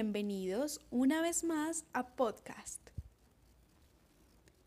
[0.00, 2.80] Bienvenidos una vez más a podcast.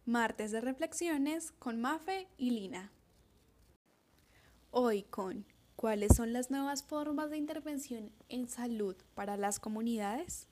[0.04, 2.92] Martes de reflexiones con Mafe y Lina.
[4.72, 5.46] Hoy con
[5.78, 10.50] ¿cuáles son las nuevas formas de intervención en salud para las comunidades?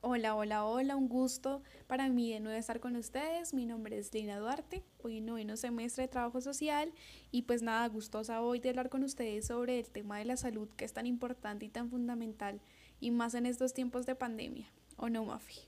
[0.00, 3.52] Hola, hola, hola, un gusto para mí de nuevo estar con ustedes.
[3.52, 6.92] Mi nombre es Lina Duarte, hoy noveno semestre de trabajo social
[7.32, 10.68] y pues nada, gustosa hoy de hablar con ustedes sobre el tema de la salud
[10.76, 12.60] que es tan importante y tan fundamental
[13.00, 14.66] y más en estos tiempos de pandemia.
[14.96, 15.60] ¿O no, Mafi?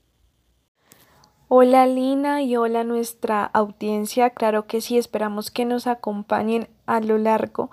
[1.47, 4.29] Hola Lina y hola nuestra audiencia.
[4.29, 7.71] Claro que sí, esperamos que nos acompañen a lo largo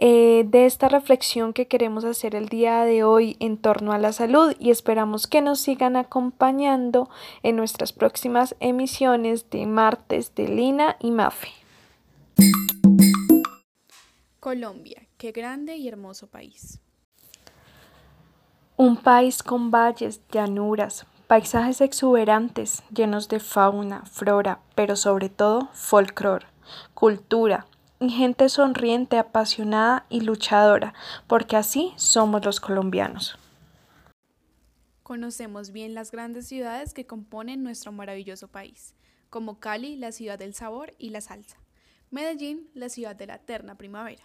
[0.00, 4.12] eh, de esta reflexión que queremos hacer el día de hoy en torno a la
[4.12, 7.10] salud y esperamos que nos sigan acompañando
[7.42, 11.48] en nuestras próximas emisiones de martes de Lina y Mafe.
[14.38, 16.80] Colombia, qué grande y hermoso país.
[18.80, 26.46] Un país con valles, llanuras, paisajes exuberantes llenos de fauna, flora, pero sobre todo folclore,
[26.94, 27.66] cultura,
[27.98, 30.94] y gente sonriente, apasionada y luchadora,
[31.26, 33.36] porque así somos los colombianos.
[35.02, 38.94] Conocemos bien las grandes ciudades que componen nuestro maravilloso país,
[39.28, 41.56] como Cali, la ciudad del sabor y la salsa,
[42.12, 44.22] Medellín, la ciudad de la eterna primavera,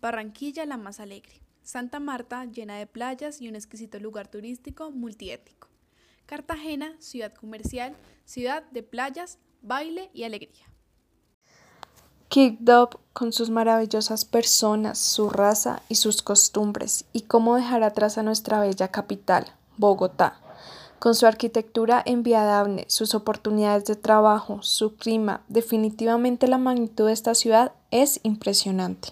[0.00, 5.68] Barranquilla, la más alegre, Santa Marta, llena de playas y un exquisito lugar turístico multiétnico,
[6.26, 10.66] Cartagena, ciudad comercial, ciudad de playas, baile y alegría.
[12.28, 12.66] Kicked
[13.12, 18.60] con sus maravillosas personas, su raza y sus costumbres, y cómo dejar atrás a nuestra
[18.60, 19.46] bella capital,
[19.76, 20.40] Bogotá,
[20.98, 27.34] con su arquitectura enviadable, sus oportunidades de trabajo, su clima, definitivamente la magnitud de esta
[27.34, 29.10] ciudad es impresionante.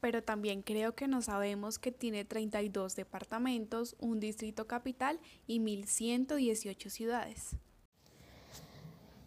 [0.00, 6.88] Pero también creo que no sabemos que tiene 32 departamentos, un distrito capital y 1.118
[6.88, 7.56] ciudades.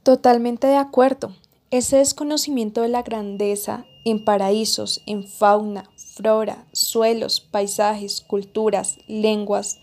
[0.03, 1.35] Totalmente de acuerdo.
[1.69, 9.79] Ese desconocimiento de la grandeza en paraísos, en fauna, flora, suelos, paisajes, culturas, lenguas,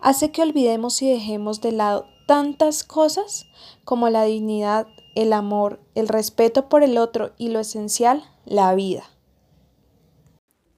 [0.00, 3.46] hace que olvidemos y dejemos de lado tantas cosas
[3.84, 9.04] como la dignidad, el amor, el respeto por el otro y lo esencial, la vida.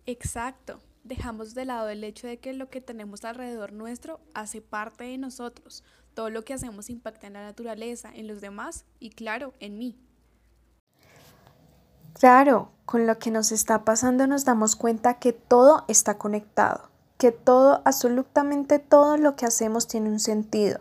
[0.09, 0.81] Exacto.
[1.05, 5.19] Dejamos de lado el hecho de que lo que tenemos alrededor nuestro hace parte de
[5.19, 5.85] nosotros.
[6.15, 9.99] Todo lo que hacemos impacta en la naturaleza, en los demás y claro, en mí.
[12.15, 16.89] Claro, con lo que nos está pasando nos damos cuenta que todo está conectado,
[17.19, 20.81] que todo, absolutamente todo lo que hacemos tiene un sentido.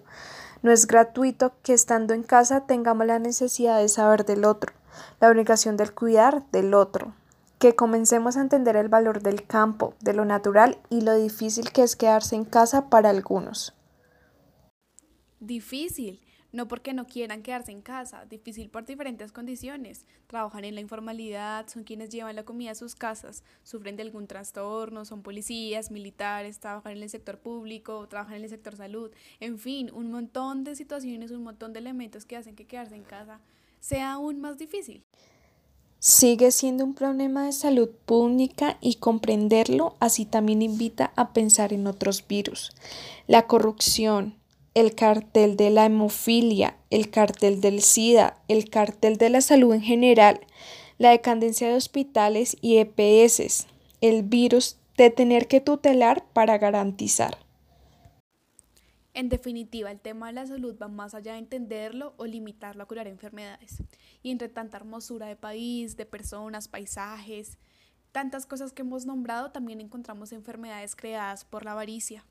[0.61, 4.71] No es gratuito que estando en casa tengamos la necesidad de saber del otro,
[5.19, 7.13] la obligación del cuidar del otro,
[7.59, 11.83] que comencemos a entender el valor del campo, de lo natural y lo difícil que
[11.83, 13.73] es quedarse en casa para algunos.
[15.39, 20.05] Difícil, no porque no quieran quedarse en casa, difícil por diferentes condiciones.
[20.27, 24.27] Trabajan en la informalidad, son quienes llevan la comida a sus casas, sufren de algún
[24.27, 29.57] trastorno, son policías, militares, trabajan en el sector público, trabajan en el sector salud, en
[29.57, 33.39] fin, un montón de situaciones, un montón de elementos que hacen que quedarse en casa
[33.79, 35.06] sea aún más difícil.
[35.99, 41.87] Sigue siendo un problema de salud pública y comprenderlo así también invita a pensar en
[41.87, 42.71] otros virus.
[43.25, 44.35] La corrupción,
[44.75, 49.81] el cartel de la hemofilia, el cartel del SIDA, el cartel de la salud en
[49.81, 50.39] general,
[50.99, 53.65] la decadencia de hospitales y EPS,
[54.01, 57.39] el virus de tener que tutelar para garantizar.
[59.17, 62.85] En definitiva, el tema de la salud va más allá de entenderlo o limitarlo a
[62.85, 63.81] curar enfermedades.
[64.27, 67.57] Y entre tanta hermosura de país, de personas, paisajes,
[68.11, 72.25] tantas cosas que hemos nombrado, también encontramos enfermedades creadas por la avaricia,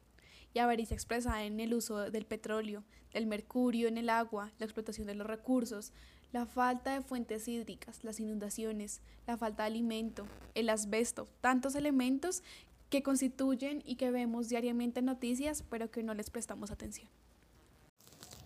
[0.53, 2.85] y avaricia expresada en el uso del petróleo,
[3.15, 5.95] del mercurio en el agua, la explotación de los recursos,
[6.33, 12.43] la falta de fuentes hídricas, las inundaciones, la falta de alimento, el asbesto, tantos elementos
[12.91, 17.09] que constituyen y que vemos diariamente en noticias, pero que no les prestamos atención.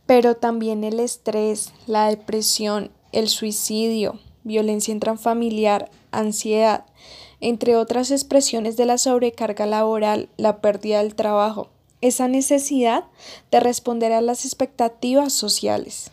[0.06, 6.86] Pero también el estrés, la depresión, el suicidio, violencia intrafamiliar, ansiedad,
[7.40, 11.70] entre otras expresiones de la sobrecarga laboral, la pérdida del trabajo,
[12.00, 13.04] esa necesidad
[13.50, 16.10] de responder a las expectativas sociales.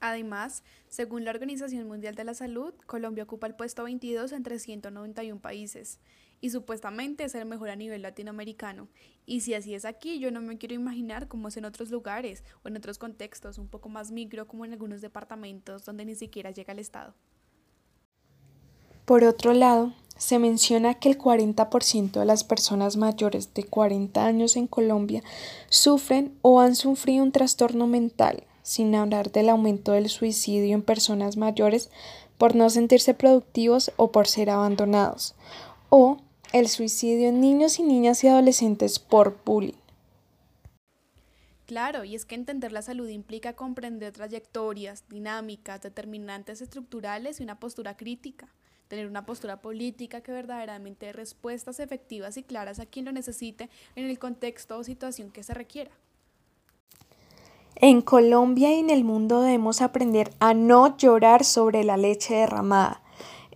[0.00, 5.40] Además, según la Organización Mundial de la Salud, Colombia ocupa el puesto 22 entre 191
[5.40, 5.98] países
[6.44, 8.88] y supuestamente es el mejor a nivel latinoamericano.
[9.24, 12.44] Y si así es aquí, yo no me quiero imaginar cómo es en otros lugares
[12.62, 16.50] o en otros contextos un poco más micro como en algunos departamentos donde ni siquiera
[16.50, 17.14] llega el Estado.
[19.06, 24.56] Por otro lado, se menciona que el 40% de las personas mayores de 40 años
[24.56, 25.22] en Colombia
[25.70, 31.38] sufren o han sufrido un trastorno mental, sin hablar del aumento del suicidio en personas
[31.38, 31.88] mayores
[32.36, 35.34] por no sentirse productivos o por ser abandonados,
[35.88, 36.18] o
[36.54, 39.74] el suicidio en niños y niñas y adolescentes por bullying.
[41.66, 47.58] Claro, y es que entender la salud implica comprender trayectorias, dinámicas, determinantes estructurales y una
[47.58, 48.46] postura crítica.
[48.86, 53.68] Tener una postura política que verdaderamente dé respuestas efectivas y claras a quien lo necesite
[53.96, 55.90] en el contexto o situación que se requiera.
[57.74, 63.03] En Colombia y en el mundo debemos aprender a no llorar sobre la leche derramada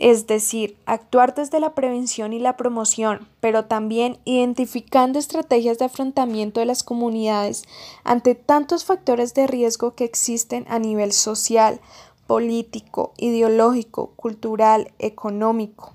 [0.01, 6.61] es decir, actuar desde la prevención y la promoción, pero también identificando estrategias de afrontamiento
[6.61, 7.65] de las comunidades
[8.05, 11.81] ante tantos factores de riesgo que existen a nivel social,
[12.27, 15.95] político, ideológico, cultural, económico.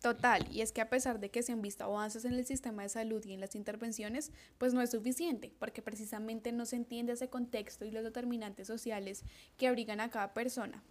[0.00, 2.82] Total, y es que a pesar de que se han visto avances en el sistema
[2.82, 7.12] de salud y en las intervenciones, pues no es suficiente, porque precisamente no se entiende
[7.12, 9.24] ese contexto y los determinantes sociales
[9.56, 10.84] que abrigan a cada persona,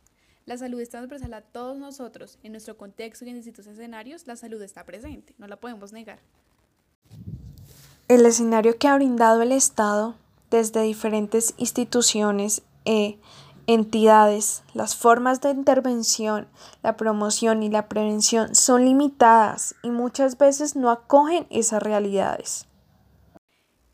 [0.46, 2.38] la salud está transversal a todos nosotros.
[2.44, 6.20] En nuestro contexto y en distintos escenarios, la salud está presente, no la podemos negar.
[8.08, 10.16] El escenario que ha brindado el Estado
[10.52, 13.18] desde diferentes instituciones e
[13.68, 16.48] entidades, las formas de intervención,
[16.84, 22.68] la promoción y la prevención son limitadas y muchas veces no acogen esas realidades.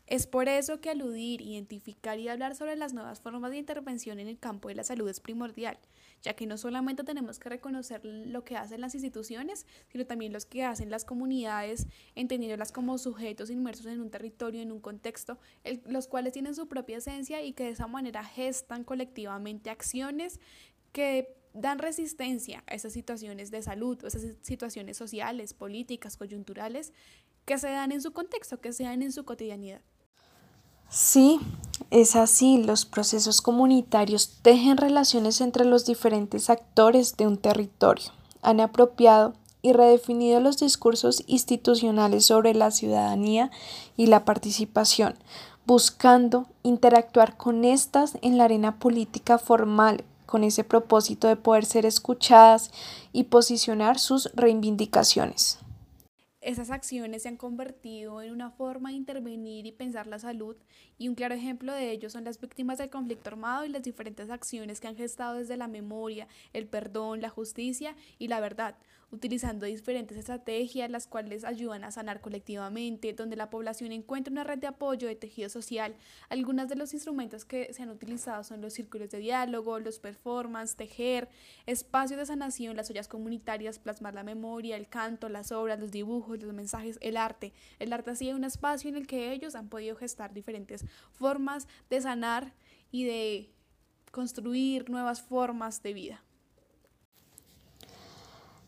[0.06, 4.28] Es por eso que aludir, identificar y hablar sobre las nuevas formas de intervención en
[4.28, 5.78] el campo de la salud es primordial,
[6.22, 10.46] ya que no solamente tenemos que reconocer lo que hacen las instituciones, sino también los
[10.46, 15.38] que hacen las comunidades, entendiéndolas como sujetos inmersos en un territorio, en un contexto,
[15.86, 20.40] los cuales tienen su propia esencia y que de esa manera gestan colectivamente acciones
[20.92, 26.92] que dan resistencia a esas situaciones de salud, o esas situaciones sociales, políticas, coyunturales,
[27.44, 29.82] que se dan en su contexto, que se dan en su cotidianidad.
[30.94, 31.40] Sí,
[31.90, 38.12] es así, los procesos comunitarios tejen relaciones entre los diferentes actores de un territorio,
[38.42, 43.50] han apropiado y redefinido los discursos institucionales sobre la ciudadanía
[43.96, 45.14] y la participación,
[45.64, 51.86] buscando interactuar con estas en la arena política formal, con ese propósito de poder ser
[51.86, 52.70] escuchadas
[53.14, 55.58] y posicionar sus reivindicaciones.
[56.42, 60.56] Esas acciones se han convertido en una forma de intervenir y pensar la salud.
[60.98, 64.28] Y un claro ejemplo de ello son las víctimas del conflicto armado y las diferentes
[64.28, 68.74] acciones que han gestado desde la memoria, el perdón, la justicia y la verdad,
[69.12, 74.58] utilizando diferentes estrategias las cuales ayudan a sanar colectivamente, donde la población encuentra una red
[74.58, 75.94] de apoyo de tejido social.
[76.30, 80.74] Algunos de los instrumentos que se han utilizado son los círculos de diálogo, los performance,
[80.76, 81.28] tejer,
[81.66, 86.42] espacios de sanación, las ollas comunitarias, plasmar la memoria, el canto, las obras, los dibujos,
[86.42, 87.52] los mensajes, el arte.
[87.78, 91.68] El arte ha sido un espacio en el que ellos han podido gestar diferentes formas
[91.90, 92.54] de sanar
[92.90, 93.50] y de
[94.10, 96.22] construir nuevas formas de vida.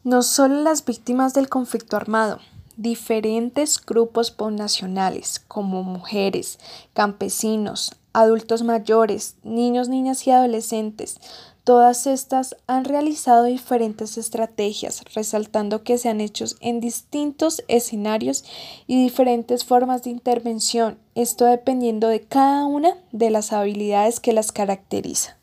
[0.04, 2.38] No solo las víctimas del conflicto armado,
[2.76, 6.58] diferentes grupos poblacionales como mujeres,
[6.92, 11.20] campesinos, adultos mayores, niños, niñas y adolescentes,
[11.64, 18.44] todas estas han realizado diferentes estrategias, resaltando que se han hecho en distintos escenarios
[18.86, 24.52] y diferentes formas de intervención, esto dependiendo de cada una de las habilidades que las
[24.52, 25.38] caracteriza.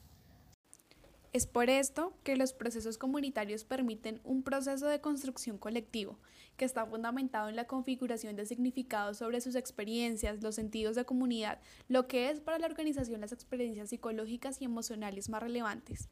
[1.33, 6.19] Es por esto que los procesos comunitarios permiten un proceso de construcción colectivo
[6.57, 11.61] que está fundamentado en la configuración de significados sobre sus experiencias, los sentidos de comunidad,
[11.87, 16.09] lo que es para la organización las experiencias psicológicas y emocionales más relevantes.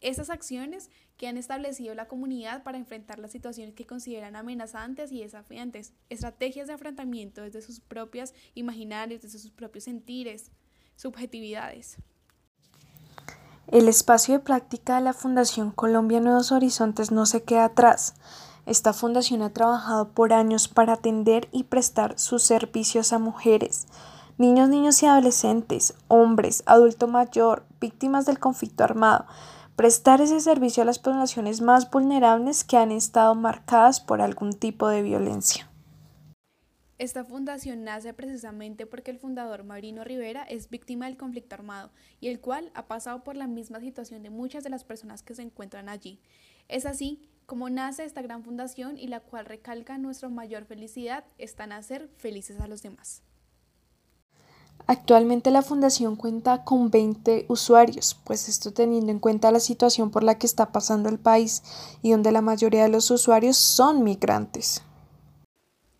[0.00, 5.20] Esas acciones que han establecido la comunidad para enfrentar las situaciones que consideran amenazantes y
[5.20, 10.50] desafiantes, estrategias de enfrentamiento desde sus propias imaginarios, desde sus propios sentires,
[10.96, 11.98] subjetividades.
[13.70, 18.14] El espacio de práctica de la Fundación Colombia Nuevos Horizontes no se queda atrás.
[18.64, 23.86] Esta fundación ha trabajado por años para atender y prestar sus servicios a mujeres,
[24.38, 29.26] niños, niños y adolescentes, hombres, adulto mayor, víctimas del conflicto armado,
[29.76, 34.88] prestar ese servicio a las poblaciones más vulnerables que han estado marcadas por algún tipo
[34.88, 35.68] de violencia.
[36.98, 41.90] Esta fundación nace precisamente porque el fundador Marino Rivera es víctima del conflicto armado
[42.20, 45.36] y el cual ha pasado por la misma situación de muchas de las personas que
[45.36, 46.18] se encuentran allí.
[46.66, 51.64] Es así como nace esta gran fundación y la cual recalca nuestra mayor felicidad está
[51.64, 53.22] en hacer felices a los demás.
[54.88, 60.24] Actualmente la fundación cuenta con 20 usuarios, pues esto teniendo en cuenta la situación por
[60.24, 61.62] la que está pasando el país
[62.02, 64.82] y donde la mayoría de los usuarios son migrantes.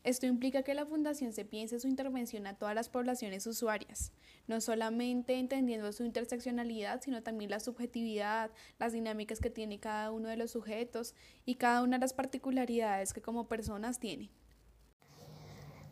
[0.08, 4.10] Esto implica que la fundación se piense su intervención a todas las poblaciones usuarias,
[4.46, 10.30] no solamente entendiendo su interseccionalidad, sino también la subjetividad, las dinámicas que tiene cada uno
[10.30, 14.30] de los sujetos y cada una de las particularidades que como personas tiene.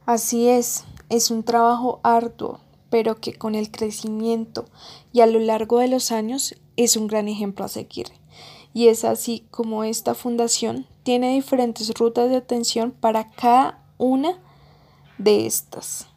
[0.07, 4.65] Así es, es un trabajo arduo, pero que con el crecimiento
[5.13, 8.07] y a lo largo de los años es un gran ejemplo a seguir.
[8.73, 14.38] Y es así como esta fundación tiene diferentes rutas de atención para cada una
[15.19, 16.09] de estas.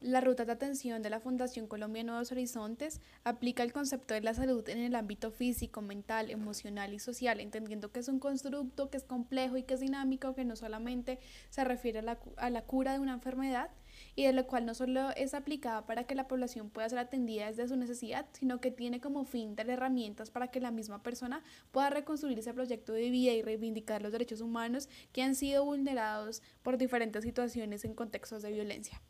[0.00, 4.32] La ruta de atención de la Fundación Colombia Nuevos Horizontes aplica el concepto de la
[4.32, 8.96] salud en el ámbito físico, mental, emocional y social, entendiendo que es un constructo que
[8.96, 11.18] es complejo y que es dinámico, que no solamente
[11.50, 13.70] se refiere a la, a la cura de una enfermedad,
[14.14, 17.46] y de lo cual no solo es aplicada para que la población pueda ser atendida
[17.46, 21.42] desde su necesidad, sino que tiene como fin dar herramientas para que la misma persona
[21.70, 26.42] pueda reconstruir ese proyecto de vida y reivindicar los derechos humanos que han sido vulnerados
[26.62, 29.00] por diferentes situaciones en contextos de violencia.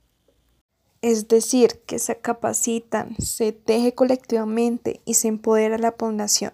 [1.01, 6.53] Es decir, que se capacitan, se teje colectivamente y se empodera a la población,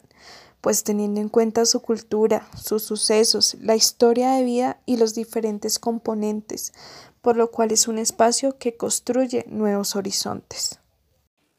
[0.61, 5.79] pues teniendo en cuenta su cultura, sus sucesos, la historia de vida y los diferentes
[5.79, 6.75] componentes,
[7.25, 10.79] por lo cual es un espacio que construye nuevos horizontes.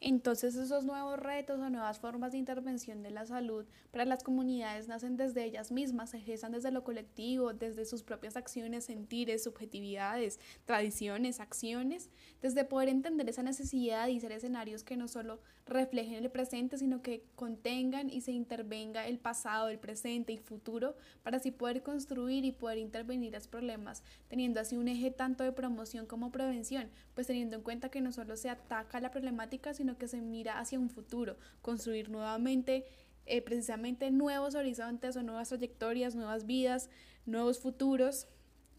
[0.07, 4.87] Entonces esos nuevos retos o nuevas formas de intervención de la salud para las comunidades
[4.87, 10.39] nacen desde ellas mismas, se gestan desde lo colectivo, desde sus propias acciones, sentires, subjetividades,
[10.65, 16.29] tradiciones, acciones, desde poder entender esa necesidad y ser escenarios que no solo reflejen el
[16.29, 21.49] presente, sino que contengan y se intervenga el pasado, el presente y futuro para así
[21.49, 26.31] poder construir y poder intervenir los problemas, teniendo así un eje tanto de promoción como
[26.31, 30.59] prevención, pues teniendo en cuenta que no solo se ataca la problemática, que se mira
[30.59, 32.85] hacia un futuro, construir nuevamente
[33.25, 36.89] eh, precisamente nuevos horizontes o nuevas trayectorias, nuevas vidas,
[37.25, 38.27] nuevos futuros.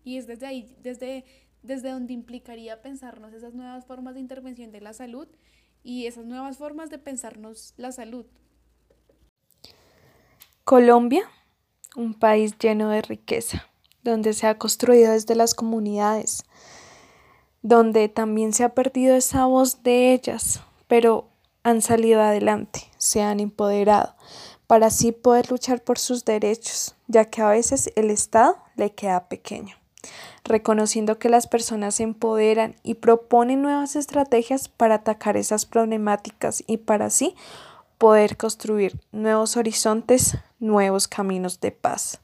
[0.05, 1.25] Y es desde ahí, desde,
[1.63, 5.29] desde donde implicaría pensarnos esas nuevas formas de intervención de la salud
[5.83, 8.27] y esas nuevas formas de pensarnos la salud.
[10.65, 11.29] Colombia,
[11.97, 13.69] un país lleno de riqueza,
[14.03, 16.45] donde se ha construido desde las comunidades,
[17.63, 21.29] donde también se ha perdido esa voz de ellas, pero
[21.63, 24.15] han salido adelante, se han empoderado,
[24.67, 29.29] para así poder luchar por sus derechos, ya que a veces el Estado le queda
[29.29, 29.77] pequeño
[30.47, 36.79] reconociendo que las personas se empoderan y proponen nuevas estrategias para atacar esas problemáticas y
[36.79, 37.35] para así
[37.99, 42.21] poder construir nuevos horizontes, nuevos caminos de paz.